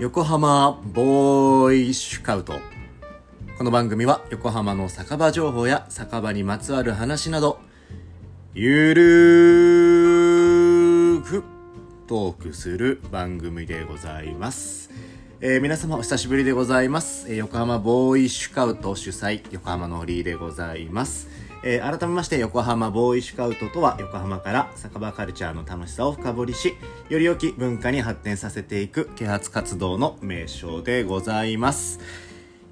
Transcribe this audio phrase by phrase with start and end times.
[0.00, 2.54] 横浜ボーイシュカウト。
[3.58, 7.58] この番組は横浜の酒場情報や酒場にまつわる話など
[8.54, 11.44] ゆるーく
[12.06, 14.88] トークする番組でございます、
[15.42, 21.28] えー皆様お久しぶりでございます、えー横浜ボーイシュカウト主催横浜のリーでございます。
[21.62, 26.74] えー改めまして横浜ボーイシュカウトとは横浜から酒場カルチャーの楽しさを深掘りし
[27.08, 32.00] より良き文化に発展させていく啓発活動の名称でございます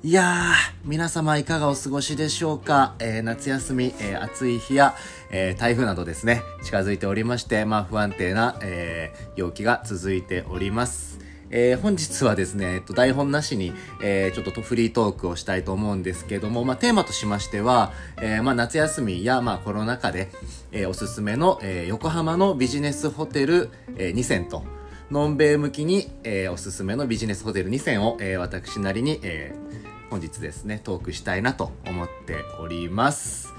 [0.04, 4.94] いやー、皆様いかがお過ごしでしょうか、えー夏休み、えー暑い日や、
[5.32, 11.17] えー台風などですね、近づいておりまして、まあ不安定な、えー陽気が続いております。
[11.50, 20.30] えー本日はですね、えっと、台本なしに、えーちょっとフリートークをしたいと思うんですけども、まあ、テーマとしましては、えーまあ、夏休みや、まあ、コロナ禍で、
[20.72, 24.64] えーおすすめの、えー横浜のビジネスホテル、えー2選と、
[25.10, 29.68] のんべい向きに、えーおすすめのビジネスホテル2選を、えー私なりに、えー
[30.10, 33.52] 本日ですね、トークしたいなと思っております。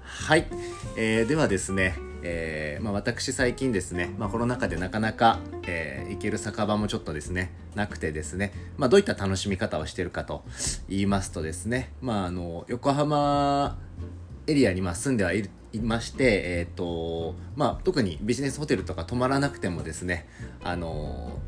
[0.00, 0.46] はい。
[0.96, 10.44] えーではですね、えーまあ、私最近ですね、まあ、コロナ禍でなかなか、えー行ける酒場もちょっとですね、なくてですね、まあ、どういった楽しみ方をしてるかと
[10.88, 13.76] 言いますとですね、まあ、あの、横浜
[14.46, 15.48] エリアにま住んではい
[15.82, 20.26] まして、えーとまあ、特にビジネスホテルとか泊まらなくてもですね、
[20.64, 21.38] あの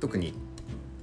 [0.00, 0.34] 特に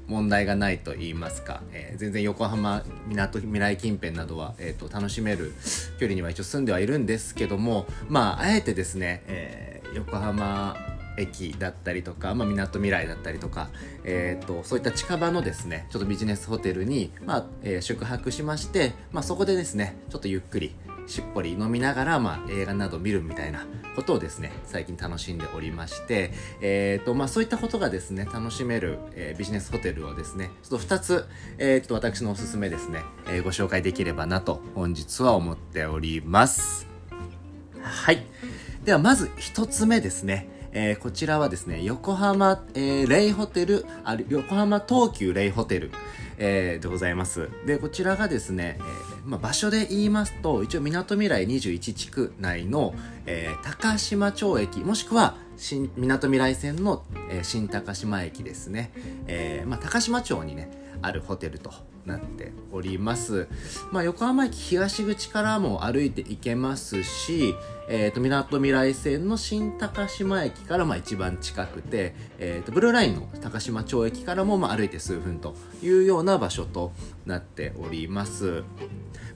[0.08, 5.54] 問題がないと言いますか、えー全然横浜みなとみらい近辺などは、えー、と楽しめる
[6.00, 10.76] 距離には一応住んではいるんですけどもまああえてですね、えー横浜
[11.18, 13.70] 駅だったりとか、まあ、みなとみらいだったりとか、
[14.04, 20.76] えー、とそういった近場のですねちょっとビジネスホテルに、まあえー宿泊しまして、まあ、そこでですねちょっとゆっくり
[21.08, 31.26] しっぽり飲みながら、まあ、映画など見るみたいなことをですね最近楽しんでおりまして、えーとまあ、そういったことがですね楽しめる、えービジネスホテルをですねちょっと2つ、
[31.58, 36.88] えー、と私のおすすめですね、えご紹介できればなと本日は思っております
[37.82, 38.26] はい
[38.84, 45.92] ではまず1つ目ですねえーこちらはですね、横浜、えーレイホテル、あ横浜東急レイホテル、
[46.38, 47.50] えーでございます。
[47.66, 52.94] で、こちらがですね、えーまあ、場所で言いますと、一応、みなとみらい21地区内の、
[53.26, 55.36] えー高島町駅、もしくは、
[55.98, 58.92] みなとみらい線の、えー新高島駅ですね。
[59.28, 60.70] えーまあ、高島町にね、
[61.02, 61.74] あるホテルと
[62.06, 63.48] なっております。
[63.92, 67.56] まあ、横浜駅東口からも歩いて行けますし、
[67.90, 76.92] えっ、と、みなとみらい線の新高島駅からまあ一番近くて、えっ、と、ブルーラインの高島町駅からもまあ歩いて数分というような場所と
[77.26, 78.64] なっております。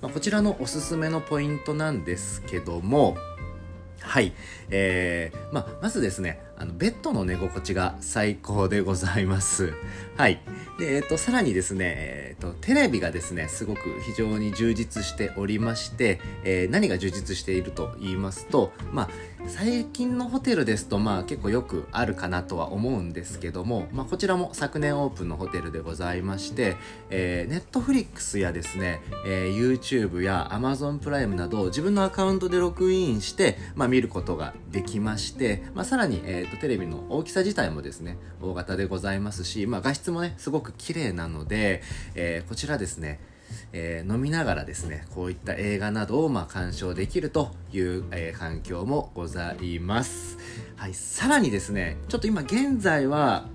[0.01, 3.17] まあ、こちらのおすすめのポイントなんですけども、
[4.01, 4.33] はい。
[4.69, 9.73] えー、まあ、まずですね、あの、ベッドの寝心地が最高でございます。
[10.17, 10.41] はい。
[10.77, 19.09] で、えっ、と、さらにですね、えっ、と、テレビがですね、すごく非常に充実しておりまして、えー何が充実していると言いますと、まあ、
[19.47, 26.75] 最近のホテルですと、まあ、結構よくあるかなとは思うんですけども、まあ、こちらも昨年オープンのホテルでございまして、
[27.09, 41.81] えー、ネットフリックスやですね、えー YouTube や Amazon プライムなど自分のアカウントでログインして、まあ、見ることができまして、まあ、さらに、えーとテレビの大きさ自体もですね大型でございますし、まあ、画質もねすごく綺麗なので、
[42.15, 43.19] えーこちらですね
[43.73, 50.37] えー飲みながらですねこういった映画などをまあ鑑賞できるという、えー環境もございます、
[50.75, 53.47] はい、さらにですねちょっと今現在は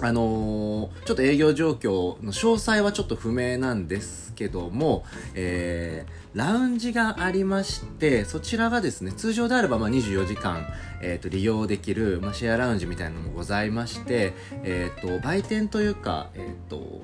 [0.00, 5.04] あのーちょっと営業状況の詳細はちょっと不明なんですけども、
[5.34, 10.66] えーラウンジがありまして、そちらがですね、通常であればまあ24時間、
[11.00, 17.00] えーと利用できる、まあ、シェアラウンジみたいなのもございまして、えっ、と、売店というか、えっ、と、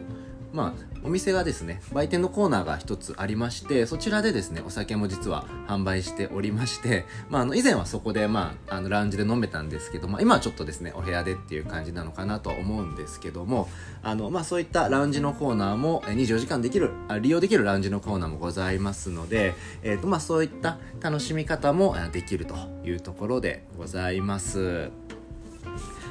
[0.54, 0.72] まあ、
[1.03, 13.68] お店がですね、売店のコーナーが一つありまして、そちらでですね、お酒も実は販売しておりまして、まあ、あの、以前はそこで、まあ、あの、ラウンジで飲めたんですけど、まあ、今はちょっとですね、お部屋でっていう感じなのかなと思うんですけども、
[14.04, 22.54] あの、まあ、そういったラウンジのコーナーも、24時間できる、利用できるラウンジのコーナーもございますので、えっ、と、まあ、そういった楽しみ方もできると
[22.84, 24.92] いうところでございます。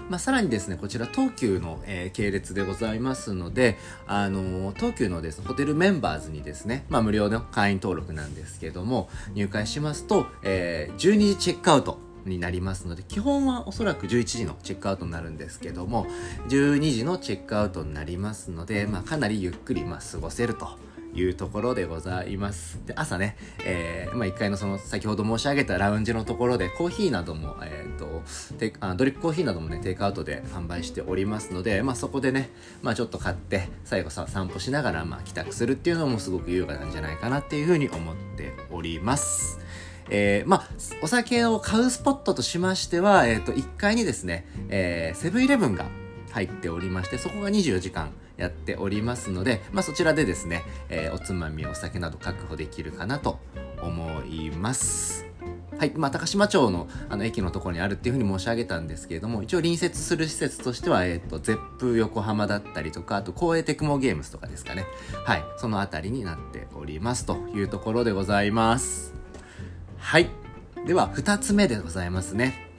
[0.09, 3.77] まあ、さらにですね、こちら東急の、えー系列でございますので、
[4.07, 16.07] あのー東急のですね、ホテルメンバーズにですね、まあ、無料の会員登録なんですけども、入会しますと、えー12時チェックアウトになりますので、基本はおそらく11時のチェックアウトになるんですけども、
[16.49, 20.77] 12時のチェックアウトになりますので、まあ、かなりゆっくり、まあ、過ごせると
[21.15, 22.79] いうところでございます。
[22.85, 28.21] で、朝ね、えー、まあ1階のその先ほど申し上げたラウンジのところでコーヒーなども、えっ、ー、と
[28.57, 32.49] テあ、ドリップコーヒーなどもね、テイクアウトで販売しておりますので、まあそこでね、
[32.81, 39.59] まあちょっと買って、最後さ、散歩しながら、まあ帰宅するっていうのもすごく優雅なんじゃないかなっていうふうに思っております。
[40.09, 40.69] えー、まあ、
[41.01, 45.85] お酒を買うスポットとしましては、えっ、ー、と、1階にですね、えー、セブンイレブンが
[46.33, 53.39] 入っておりまして、そこが24時間やっておりますので、まあ、そちらでですね、えー、おつまみ、お酒など確保できるかなと
[53.81, 55.25] 思います。
[55.77, 55.91] はい。
[55.95, 64.85] まあ、高島町のあの駅のところにあるっていうふうに申し上げたんですけれども、一応隣接する施設としては、えっ、ー、と、ゼップ横浜だったりとか、あと、公営テクモゲームスとかですかね。
[65.25, 65.43] はい。
[65.57, 69.13] そのあたりになっておりますというところでございます。
[69.97, 70.29] はい。
[70.87, 72.71] では、二つ目でございますね。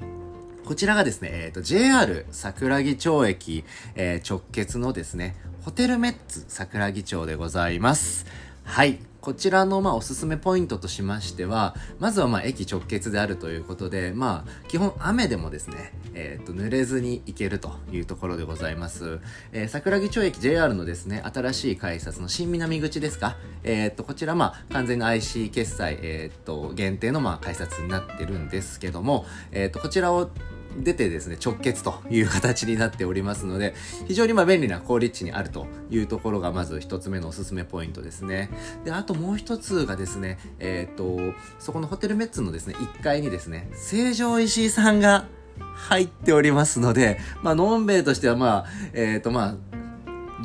[0.64, 3.64] こちらがですね、えっ、ー、と、JR 桜木町駅、
[3.96, 8.24] えー、直結のですね、ホテルメッツ桜木町でございます。
[8.64, 8.98] はい。
[9.20, 19.20] こちらの、まあ、おすすめポイントとしましては、まずは、まあ、駅直結であるということで、まあ、基本雨でもですね、えっ、と、濡れずに行けるというところでございます。
[19.52, 23.36] えー、桜木町駅 JR のですね、新しい改札の新南口ですか？
[23.64, 30.30] えっ、と、こちら、まあ、完全な IC 決済、えっ、と、限定の、まあ、改札になってるんですけども、えっ、と、こちらを
[30.78, 33.74] 出てですね、直結という形になっておりますので、
[34.06, 38.50] 非常にま便利な好立地にあるというところがまず1つ目のおすすめポイントですね。
[38.84, 41.18] で、あともう1つがですね、えっ、と、
[41.58, 45.26] そこのホテルメッツのですね、1階にですね、成城石井さんが
[45.74, 49.73] 入っておりますので、まあ、のんべえとしてはまあ、えっ、ー、とまあ、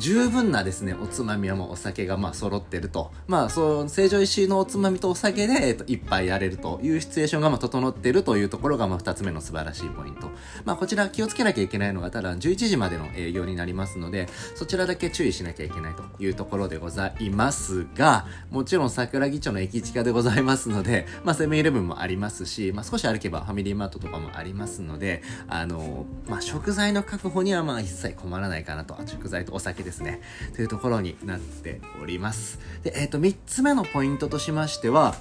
[0.00, 3.12] 十分なですね、おつまみはもうお酒がまあ揃ってると。
[3.28, 10.30] まあ、そう、成城石井のおつまみとお酒で、えっ、と、一杯やれるというシチュエーションがまあ整ってるというところがまあ二つ目の素晴らしいポイント。
[10.64, 28.96] まあ、こちら気をつけなきゃいけないのが、ただ11時までの営業になりますので、そちらだけ注意しなきゃいけないというところでございますが、もちろん桜木町の駅近でございますので、 まあ、セブンイレブンもありますし、まあ、少し歩けばファミリーマートとかもありますので、あの、まあ、食材の確保にはまあ一切困らないかなと。
[29.06, 30.20] 食材とお酒ですね。
[30.54, 32.58] というところになっております。
[32.82, 35.16] で、えっ、ー、と、3つ目のポイントとしましては、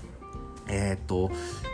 [0.67, 1.31] えっ、ー、と、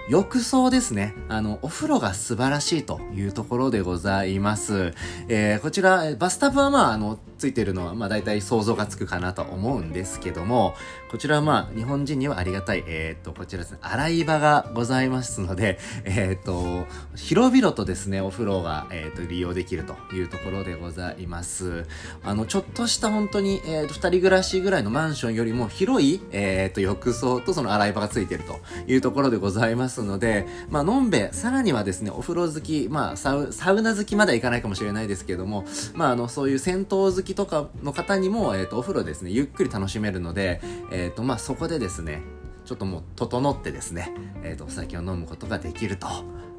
[0.07, 1.16] 浴槽ですね。
[1.30, 4.94] あの、お風呂が素晴らしいというところでございます。
[5.28, 10.74] えー、こちら、バスタブはまあ、あの、ついてるのは、まあ大体想像がつくかなと思うんですけども、
[11.12, 16.86] こちらはまあ日本人にはありがたい、えっ、と、こちらですね、洗い場がございますので、えっ、と、
[17.16, 21.86] 広々とですね、お風呂が、えっ、と、利用できるというところでございます。
[22.24, 40.62] あの、ちょっとした本当に、えっ、と、二人暮らしぐらいのマンションよりも広い、えっ、と、浴槽とその洗い場がついてるというところでございますので、まあ、のんべ、さらにはですね、お風呂好き、まあ、サウ、サウナ好きまではいかないかもしれないですけども、まあ、あの、そういう銭湯好きとかの方にも、えっ、ー、と、お風呂ですね、ゆっくり楽しめるので、
[40.92, 42.21] えっ、ー、と、まあ、そこでですね、
[42.65, 44.13] ちょっともう整ってですね、
[44.44, 46.07] えっ、ー、と、お酒を飲むことができると。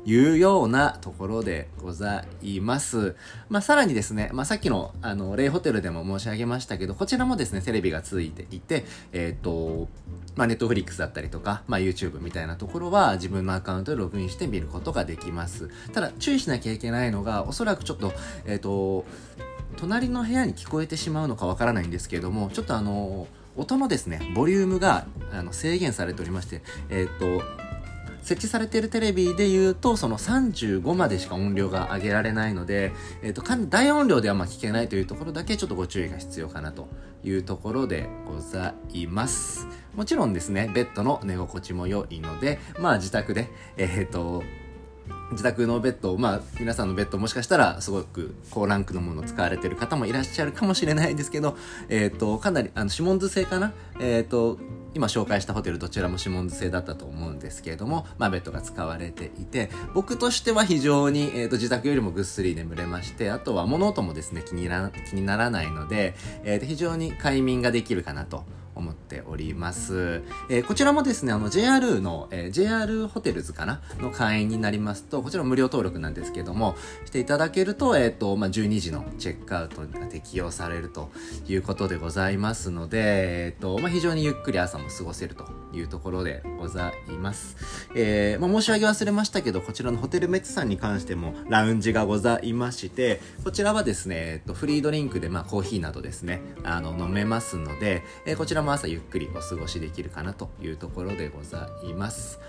[0.07, 3.17] いうようなところでございます。
[3.49, 9.89] まあ、さらにですね、まあ、さっきの、あの、レイホテルでも申し上げましたけど、こちらもですね、テレビがついていて、えっ、ー、と、
[10.37, 15.71] まあ、ネットフリックスだったりとか、まあ、YouTube みたいなところは自分のアカウントでログインして見ることができます。
[15.93, 18.13] ただ、注意しなきゃいけないのが、おそらくちょっと、
[18.47, 19.05] えっ、ー、と、
[19.77, 23.27] 隣の部屋に聞こえてしまうのかわからないんですけれども、ちょっとあの、
[23.57, 27.43] 音のですね、ボリュームがあの制限されておりまして、えっ、ー、と、
[28.27, 36.89] 設置されているテレビで言うと、その35までしか音量が上げられないので、えっ、ー、と、大音量ではま聞けないというところだけちょっとご注意が必要かなと
[37.23, 39.69] いうところでございます。
[39.95, 44.43] もちろんですね、ベッドの寝心地も良いので、まあ自宅で、えっ、ー、と、
[45.33, 51.57] 自宅のベッド、まあ、皆さんのベッドもしかしたらすごく高ランクのものを使われてる方もいらっしゃるかもしれないんですけど、
[51.89, 53.73] えっ、ー、と、かなり、あの、シモンズ製かな？
[53.99, 54.59] えっ、ー、と、
[54.95, 66.15] 今紹介したホテルどちらもシモンズ製だったと思うんですけれども、まあ、ベッドが使われていて、僕としては非常に、えっ、ー、と、自宅よりもぐっすり眠れまして、あとは物音もですね、気にな気にならないので、
[66.45, 68.45] えっ、と、非常に快眠ができるかなと
[68.77, 70.23] 思っております。
[70.49, 73.81] えー、こちらもですね、あの JR の、えー、JR ホテルズかな？
[73.99, 81.11] の会員になりますと、こちら無料登録なんですけども、していただけると、えっ、ー、と、まあ、12時のチェックアウトが適用されると
[81.49, 87.57] いうことでございますので、えっ、と、まあ、非常にゆっくり朝も過ごせるというところでございます。
[87.95, 102.41] えー、まあ、申し上げ忘れましたけど、こちらのホテルメッツさんに関してもラウンジがございまして、こちらはですね、えっ、と、フリードリンクで、まあ、コーヒーなどですね、あの、飲めますので、え、こちらも朝ゆっくりお過ごしできるかなというところでございます。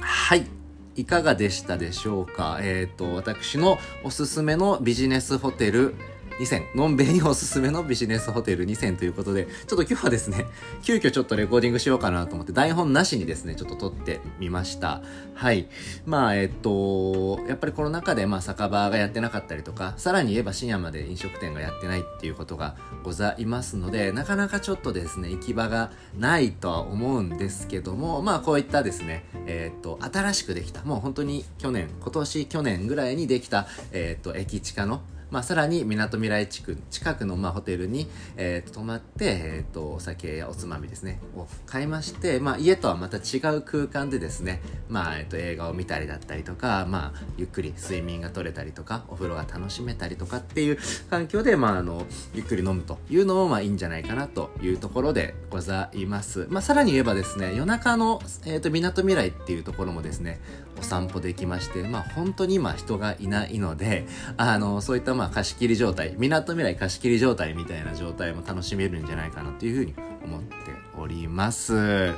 [0.00, 0.46] はい。
[0.94, 2.58] いかがでしたでしょうか？
[2.60, 5.94] えっ、ー、と、私のおすすめのビジネスホテル
[6.40, 10.46] 2選、のんべいにおすすめのビジネスホテル2選ということで、ちょっと今日はですね、
[10.82, 15.02] 急遽ちょっとレコーディングしようかなと思って、台本なしにですね、ちょっと撮ってみました。
[15.34, 15.68] はい。
[16.06, 44.60] まあ、えっと、やっぱりコロナ禍で、まあ、酒場がやってなかったりとか、さらに言えば深夜まで飲食店がやってないっていうことがございますので、なかなかちょっとですね、行き場がないとは思うんですけども、まあ、こういったですね、えっと、新しくできた、もう本当に去年、今年、去年ぐらいにできた、えっと、駅地下のまあ、さらに、みなとみらい地区近くの、まあ、ホテルに、えー、と泊まって、えー、と、お酒やおつまみですね、を買いまして、まあ、家とはまた違う空間でですね、
[44.90, 56.46] まあ、えっ、ー、と、映画を見たりだったりとか、まあ、ゆっくり睡眠が取れたりとか、お風呂が楽しめたりとかっていう環境で、まあ、あの、ゆっくり飲むというのも、まあ、いいんじゃないかなというところでございます。
[56.50, 60.40] まあ、さらに言えばですね、夜中の、えっ、ー、と、みなとみらいっていうところもですね、
[60.78, 70.56] お散歩できまして、まあ、本当に今人がいないので、あの、そういった、まあ、貸し切り状態、みなとみらい貸し切り状態みたいな状態も楽しめるんじゃないかなというふうに思って
[70.98, 72.12] おります。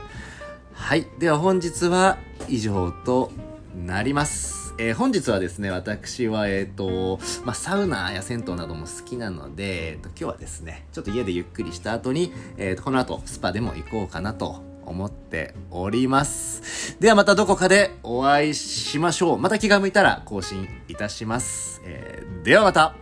[0.73, 1.07] はい。
[1.19, 2.19] では本日は
[2.49, 3.31] 以上と
[3.75, 4.75] なります。
[4.77, 16.97] えー、本日はですね、私は、えっ、ー、と、まあ、サウナや銭湯なども好きなので、えーと、今日はですね、ちょっと家でゆっくりした後に、えーと、この後スパでも行こうかなと思っております。
[17.01, 19.39] ではまたどこかでお会いしましょう。
[19.39, 21.83] また気が向いたら更新いたします。
[21.85, 22.95] えー、ではまた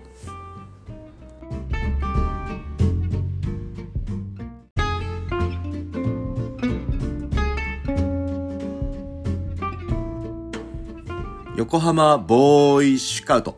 [11.57, 13.57] 横浜ボーイシュカウト。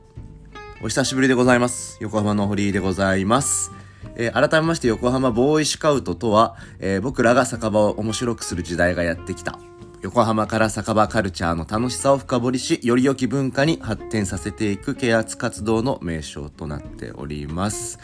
[0.82, 1.96] お久しぶりでございます。
[2.00, 3.83] 横浜の堀井でございます。
[4.16, 9.58] えー、改めまして横浜ボーイスカウトとは、えー、僕らが酒場を面白くする時代がやってきた。
[10.04, 17.98] 横浜から酒場カルチャーの楽しさを深掘りし、より良き文化に発展させていく啓発活動の名称となっております。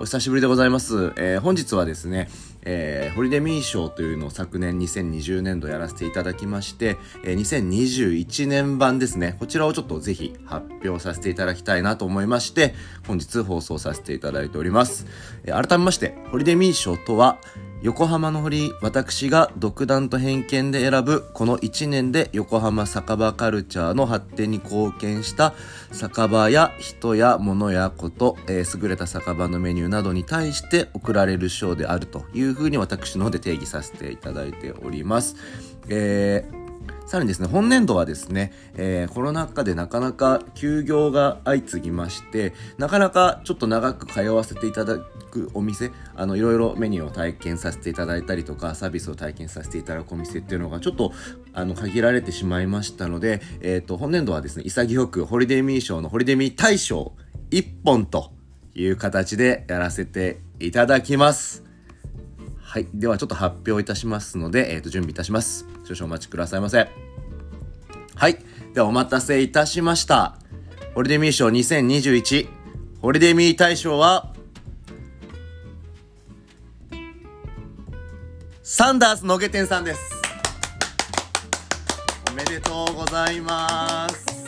[0.00, 1.12] お久しぶりでございます。
[1.18, 2.30] えー、本日はですね、
[2.62, 12.74] えー、ホリデミー賞というのを昨年2020年度やらせていただきまして、えー、2021年版ですね、こちらをちょっとぜひ発表させていただきたいなと思いまして、
[13.06, 15.06] 本日放送させていただいております。
[15.44, 17.36] えー、改めまして、ホリデミー賞とは、
[17.82, 25.54] 横浜の堀、私が独断と偏見で選ぶ、この1年で横浜酒場カルチャーの発展に貢献した
[25.90, 35.36] 酒場や人や物やこと、えー、優れた酒場のメニューなどに対して贈られる賞であるというふうに私の方で定義させていただいております。
[35.88, 36.59] えー
[37.10, 51.12] さらにですね、本年度はですね、えー、コロナ禍でなかなか休業が相次ぎまして、なかなかちょっと長く通わせていただくお店、あの、いろいろメニューを体験させていただいたりとか、サービスを体験させていただくお店っていうのがちょっと、
[51.52, 57.10] あの、限られてしまいましたので、えっ、ー、と、本年度はですね、潔くホリデーミー賞のホリデーミー大賞
[57.50, 58.30] 1本と
[58.76, 61.69] いう形でやらせていただきます。
[62.70, 62.86] はい。
[62.94, 65.66] ではちょっと発表いたしますので、えっ、ー、と、準備いたします。
[65.84, 66.88] 少々お待ちくださいませ。
[68.14, 68.38] はい。
[68.74, 70.38] ではお待たせいたしました。
[70.94, 72.46] ホリデミー賞2021、
[73.02, 74.32] ホリデミー大賞は、
[78.62, 80.22] サンダースのげてんさんです。
[82.30, 84.44] おめでとうございます。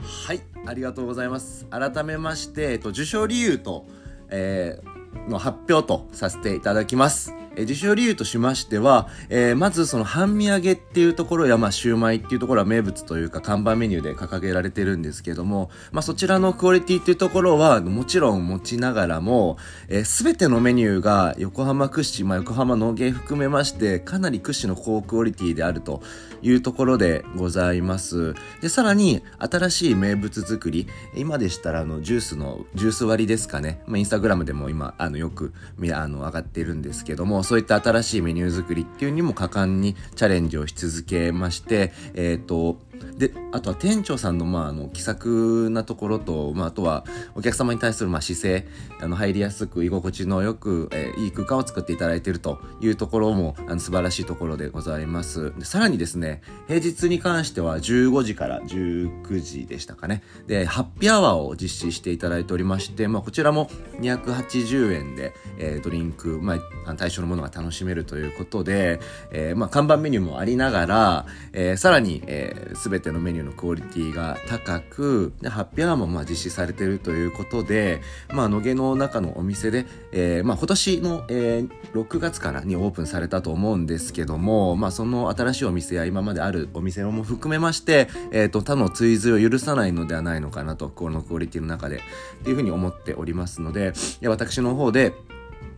[0.00, 0.40] はい。
[0.64, 1.66] ありがとうございます。
[1.68, 3.86] 改めまして、えっと、受賞理由と、
[4.30, 4.91] えー、
[5.28, 7.41] の発表とさせていただきます。
[7.56, 19.58] え受賞理由としましては、えー、まずその半身揚げっていうところや、まあ、シューマイっていうところは名物というか看板メニューで掲げられてるんですけども、まあ、そちらのクオリティっていうところはもちろん持ちながらも、
[20.04, 26.02] す、え、べ、てのメニューが横浜屈指、まあ、横浜農芸含めまして、かなり屈指の高クオリティであると
[26.42, 28.34] いうところでございます。
[28.60, 33.82] で、さらに新しい名物作り、今でしたらあのジュースの、ジュース割りですかね。
[33.86, 35.52] まあ、インスタグラムでも今、あの、よく、
[35.92, 42.78] あの、上がってるんですけども、そういった新しいメニュー作りっていうにも果敢にチャレンジをし続けまして、えっ、ー、と、
[43.16, 47.04] で、あとは店長さんの、まあ、あの、気さくなところと、まあ、あとは、
[47.34, 48.66] お客様に対する、まあ、姿勢、
[49.00, 55.52] あの、入りやすく、居心地のよく、えー、いい空間を作っていただいているというところも、あの、素晴らしいところでございます。
[55.58, 60.22] でさらにですね、平日に関しては、15時から19時でしたかね。
[60.46, 63.68] で、ハッピーアワーを実施していただいておりまして、まあ、こちらも
[64.00, 78.02] 280円で、えー、ドリンク、まあ、対象のものが楽しめるということで、えー、まあ、看板メニューもありながら、えー、さらに、えー、すべてのメニューのクオリティが高くでハッピーアワーもまあ実施されているということで、
[78.34, 91.96] まあ、野毛の中のお店で、えーまあ、今年の、えー、6月からにオープンされたと思うんですけども、まあ、その新しいお店や今まであるお店も含めまして、えーと、他の追随を許さないのではないのかなとこのクオリティの中で
[92.40, 95.14] っていうふうに思っておりますので私の方で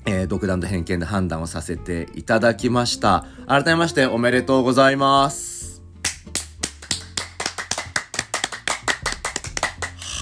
[0.07, 3.25] えー、独断と偏見で判断をさせていただきました。
[3.47, 5.74] 改めましておめでとうございます。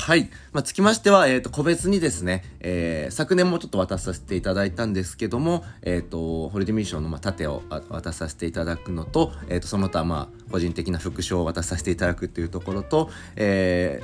[0.03, 0.31] はい。
[0.53, 14.03] まあ、つきましては、えっ、ー、と、個別にですね、えー、昨年もちょっと渡させていただいたんですけども、えっ、ー、と、ホリディミッションの、まあ、盾を渡させていただくのと、えっ、と、その他、まあ、個人的な副賞を渡させていただくっていうところと、え、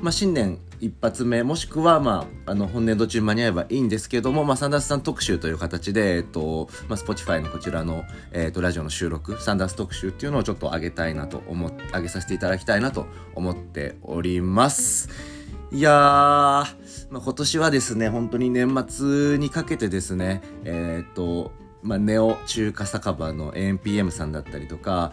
[0.00, 15.35] まあ、新年一発目もしくは、まあ、あの本年度中間に合えばいいんですけども、まあ、サンダースさん特集という形で、えっとまあ、Spotify のこちらの、えっと、ラジオの収録サンダース特集っていうのをちょっと上げたいなと思上げさせていただきたいなと思っております
[15.72, 25.12] いやー、まあ、今年はですね本当に年末にかけてですねえー、っとまあ、ネオ中華酒場の ANPM さんだったりとか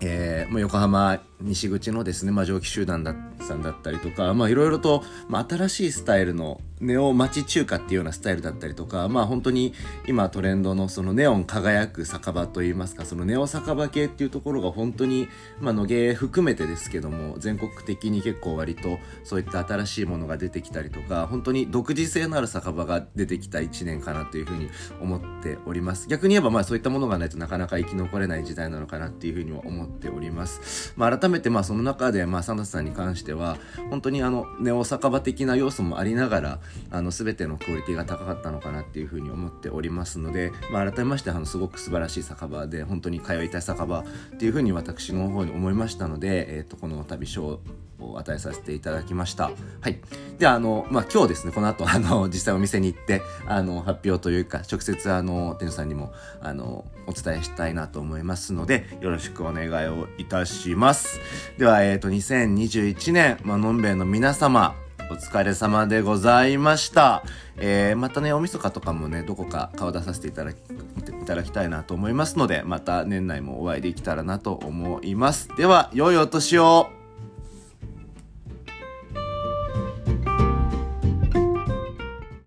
[0.00, 9.72] えー、横浜西口のですね、まあ、蒸気集団ださんだったりとか、いろいろと、まあ、新しいスタイルのネオ町中華っていうようなスタイルだったりとか、まあ、本当に
[10.06, 15.28] 今トレンドのそのネオン輝く酒場といいますかそのネオ酒場系っていうところが本当に、
[15.60, 24.68] まあ、野毛含めてですけども全国的に結構割とそういった新しいものが出てきたりとか本当に独自性のある酒場が出てきた1年かなというふうに
[25.00, 26.08] 思っております。
[26.08, 33.58] 逆に言えばまあそういったものがないとなかなか生き残れない時代なのかなっていうふうには思っております、まあ、改めめてまあその中でまあサンタさんに関しては
[33.90, 36.58] 本当にあのネオ酒場的な要素もありながら
[36.90, 44.04] あの全てのクオリティが高かったのかなっていうふうに思っておりますので、まあ、改めましてあのすごく素晴らしい酒場で本当に通いたい酒場っ
[44.38, 47.60] ていうふうに私の方に思いましたので、えーと、この旅賞
[48.00, 49.50] を与えさせていただきました。
[49.80, 50.00] はい。
[50.38, 61.20] で、あの、まあ、今日ですね、この後、 あの、実際お店に行って、あの、発表というか、直接、あの、店主さんにも、あの、お伝えしたいなと思いますので、よろしくお願いをいたします。
[61.58, 64.74] では、えっ、ー、と、2021年、まあのんべえの皆様、
[65.10, 67.22] お疲れ様でございました。
[67.56, 75.48] えー、またね、おみそかとかもね、どこか顔出させていただき、いただきたいなと思いますので、また年内もお会いできたらなと思います。
[75.56, 76.88] では、良いお年を